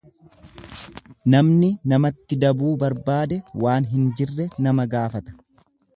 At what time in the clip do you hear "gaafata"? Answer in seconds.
4.95-5.37